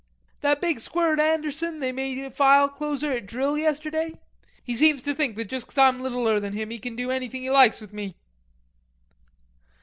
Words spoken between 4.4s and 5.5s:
He seems to think that